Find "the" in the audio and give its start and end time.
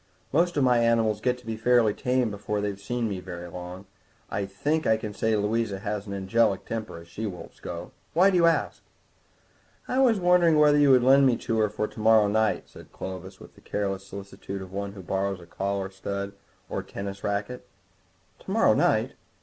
13.53-13.61